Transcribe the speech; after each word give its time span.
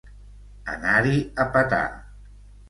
Anar-hi 0.75 1.19
a 1.45 1.47
petar. 1.57 1.83